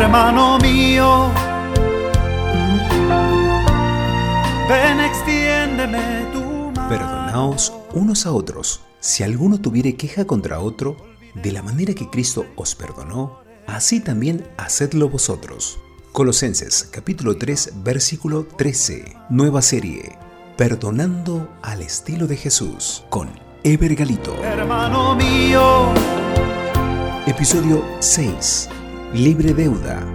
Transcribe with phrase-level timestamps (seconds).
[0.00, 1.30] hermano mío.
[4.68, 6.40] Ven, extiéndeme tu
[6.74, 6.88] mano.
[6.88, 8.80] Perdonaos unos a otros.
[9.00, 10.96] Si alguno tuviere queja contra otro,
[11.34, 15.78] de la manera que Cristo os perdonó, así también hacedlo vosotros.
[16.12, 19.16] Colosenses capítulo 3 versículo 13.
[19.28, 20.18] Nueva serie.
[20.56, 23.30] Perdonando al estilo de Jesús con
[23.62, 24.34] Ever Galito.
[24.42, 25.92] Hermano mío,
[27.26, 28.79] Episodio 6.
[29.12, 30.06] Libre deuda.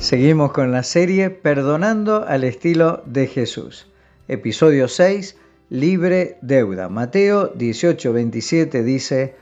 [0.00, 3.86] Seguimos con la serie Perdonando al estilo de Jesús.
[4.28, 5.36] Episodio 6,
[5.68, 6.88] Libre deuda.
[6.88, 9.34] Mateo 18:27 dice,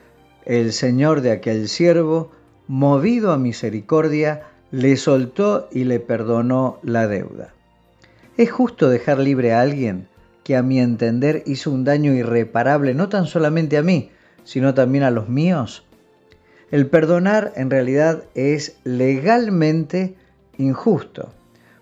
[0.46, 2.32] El Señor de aquel siervo,
[2.66, 7.54] movido a misericordia, le soltó y le perdonó la deuda.
[8.36, 10.08] ¿Es justo dejar libre a alguien
[10.44, 14.10] que a mi entender hizo un daño irreparable no tan solamente a mí,
[14.44, 15.84] sino también a los míos?
[16.70, 20.14] El perdonar en realidad es legalmente
[20.58, 21.32] injusto.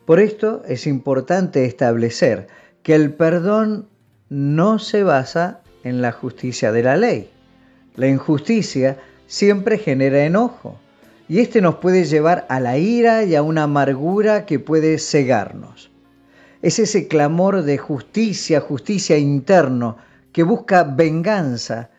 [0.04, 2.48] Por esto es importante establecer
[2.82, 3.88] que el perdón
[4.28, 7.30] no se basa en la justicia de la ley.
[7.94, 10.78] La injusticia siempre genera enojo
[11.28, 15.89] y este nos puede llevar a la ira y a una amargura que puede cegarnos.
[16.62, 19.96] Es ese clamor de justicia, justicia interno,
[20.32, 21.90] que busca venganza,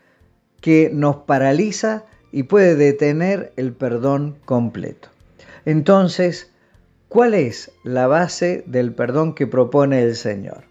[0.62, 5.10] que nos paraliza y puede detener el perdón completo.
[5.66, 6.52] Entonces,
[7.12, 10.64] ¿Cuál es la base del perdón que propone el Señor?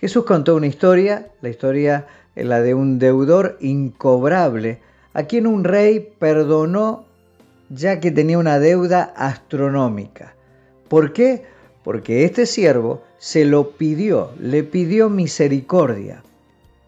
[0.00, 4.80] Jesús contó una historia, la historia la de un deudor incobrable,
[5.14, 7.04] a quien un rey perdonó
[7.68, 10.34] ya que tenía una deuda astronómica.
[10.88, 11.44] ¿Por qué?
[11.84, 16.22] Porque este siervo se lo pidió, le pidió misericordia.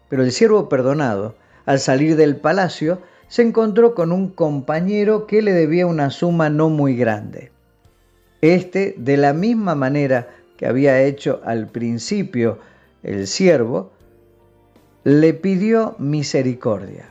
[0.09, 1.35] Pero el siervo perdonado,
[1.65, 6.69] al salir del palacio, se encontró con un compañero que le debía una suma no
[6.69, 7.51] muy grande.
[8.41, 12.59] Este, de la misma manera que había hecho al principio
[13.03, 13.91] el siervo,
[15.03, 17.05] le pidió misericordia.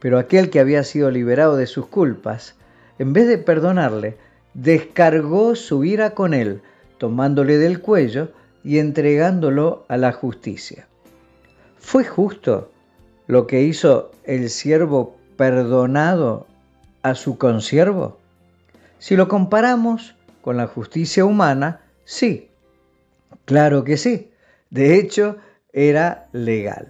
[0.00, 2.54] Pero aquel que había sido liberado de sus culpas,
[2.98, 4.16] en vez de perdonarle,
[4.54, 6.62] descargó su ira con él,
[6.98, 8.30] tomándole del cuello
[8.64, 10.88] y entregándolo a la justicia.
[11.78, 12.72] ¿Fue justo
[13.26, 16.46] lo que hizo el siervo perdonado
[17.02, 18.18] a su consiervo?
[18.98, 22.48] Si lo comparamos con la justicia humana, sí,
[23.44, 24.30] claro que sí.
[24.70, 25.36] De hecho,
[25.74, 26.88] era legal.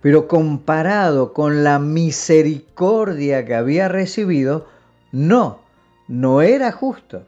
[0.00, 4.66] Pero comparado con la misericordia que había recibido,
[5.12, 5.60] no,
[6.06, 7.24] no era justo.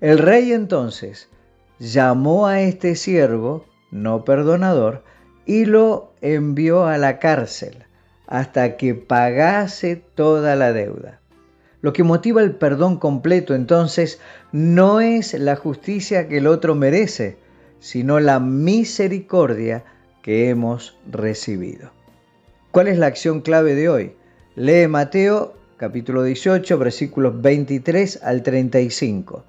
[0.00, 1.28] El rey entonces
[1.80, 5.02] llamó a este siervo, no perdonador,
[5.46, 7.84] y lo envió a la cárcel
[8.26, 11.20] hasta que pagase toda la deuda.
[11.80, 14.20] Lo que motiva el perdón completo entonces
[14.52, 17.38] no es la justicia que el otro merece,
[17.80, 19.84] sino la misericordia
[20.22, 21.90] que hemos recibido.
[22.70, 24.12] ¿Cuál es la acción clave de hoy?
[24.54, 29.44] Lee Mateo capítulo 18 versículos 23 al 35.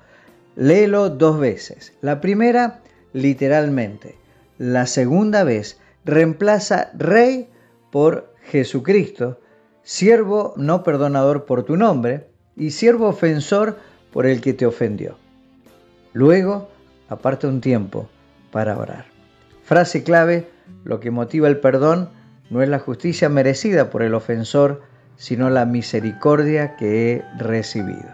[0.56, 1.94] Léelo dos veces.
[2.02, 2.82] La primera
[3.14, 4.16] literalmente.
[4.58, 7.50] La segunda vez reemplaza rey
[7.92, 9.40] por Jesucristo
[9.84, 13.78] siervo no perdonador por tu nombre y siervo ofensor
[14.12, 15.18] por el que te ofendió.
[16.14, 16.70] Luego,
[17.10, 18.10] aparta un tiempo
[18.52, 19.06] para orar.
[19.64, 20.50] Frase clave,
[20.84, 22.10] lo que motiva el perdón
[22.50, 24.82] no es la justicia merecida por el ofensor,
[25.16, 28.10] sino la misericordia que he recibido.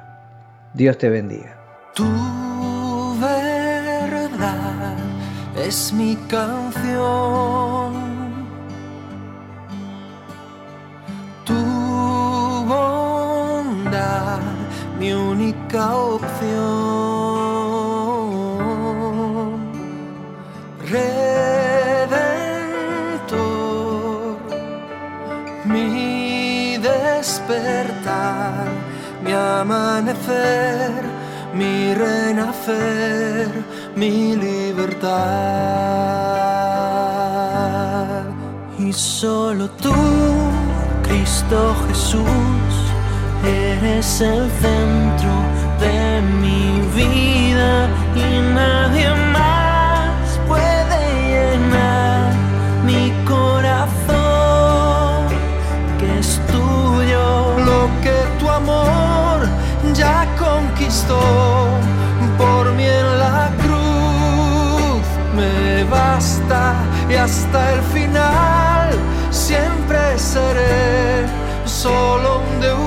[0.75, 1.56] Dios te bendiga.
[1.97, 2.13] Tu
[3.19, 4.95] verdad
[5.55, 7.91] es mi canción.
[11.43, 11.61] Tu
[12.71, 14.41] bondad,
[14.99, 16.37] mi única opción.
[20.91, 21.17] Redentor,
[25.65, 28.67] mi despertar,
[29.23, 31.17] mi amanecer,
[31.53, 33.49] mi renacer,
[33.95, 35.07] mi libertad.
[38.79, 39.93] Y solo tú,
[41.03, 42.23] Cristo Jesús,
[43.43, 45.31] eres el centro
[45.79, 49.36] de mi vida y nadie más
[62.37, 65.03] por mí en la cruz
[65.35, 66.75] me basta
[67.09, 68.89] y hasta el final
[69.29, 71.25] siempre seré
[71.65, 72.86] solo llámame,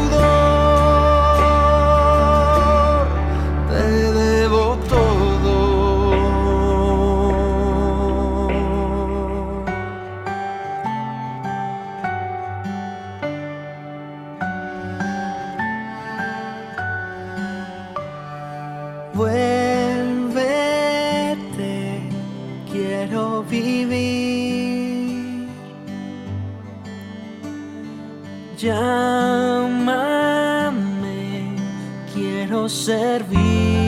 [32.50, 33.79] quiero servir.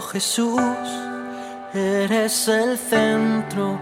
[0.00, 0.58] Jesús,
[1.74, 3.78] eres el centro.